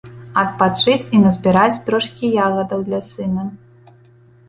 [0.43, 3.51] Адпачыць і назбіраць трошкі ягадаў для сына.